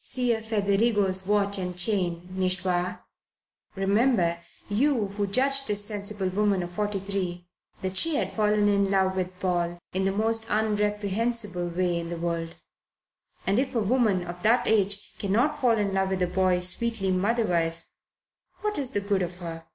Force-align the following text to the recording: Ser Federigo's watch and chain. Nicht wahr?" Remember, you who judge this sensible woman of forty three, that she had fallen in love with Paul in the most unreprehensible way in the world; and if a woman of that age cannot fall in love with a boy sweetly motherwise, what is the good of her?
Ser 0.00 0.42
Federigo's 0.42 1.26
watch 1.26 1.58
and 1.58 1.76
chain. 1.76 2.28
Nicht 2.30 2.64
wahr?" 2.64 3.04
Remember, 3.74 4.38
you 4.68 5.08
who 5.16 5.26
judge 5.26 5.64
this 5.66 5.84
sensible 5.84 6.28
woman 6.28 6.62
of 6.62 6.70
forty 6.70 7.00
three, 7.00 7.48
that 7.82 7.96
she 7.96 8.14
had 8.14 8.32
fallen 8.32 8.68
in 8.68 8.92
love 8.92 9.16
with 9.16 9.36
Paul 9.40 9.76
in 9.92 10.04
the 10.04 10.12
most 10.12 10.46
unreprehensible 10.48 11.66
way 11.76 11.98
in 11.98 12.10
the 12.10 12.16
world; 12.16 12.54
and 13.44 13.58
if 13.58 13.74
a 13.74 13.80
woman 13.80 14.24
of 14.24 14.40
that 14.44 14.68
age 14.68 15.14
cannot 15.18 15.60
fall 15.60 15.76
in 15.76 15.92
love 15.92 16.10
with 16.10 16.22
a 16.22 16.28
boy 16.28 16.60
sweetly 16.60 17.10
motherwise, 17.10 17.86
what 18.60 18.78
is 18.78 18.90
the 18.90 19.00
good 19.00 19.22
of 19.22 19.38
her? 19.38 19.66